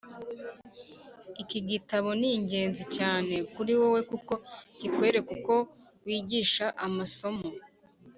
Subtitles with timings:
[1.41, 4.33] Iki gitabo ni ingenzi cyane kuri wowe kuko
[4.77, 5.55] kikwereka uko
[6.05, 7.47] wigisha amasomo